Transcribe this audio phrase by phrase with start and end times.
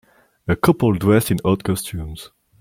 [0.47, 2.31] A couple dressed in odd costumes.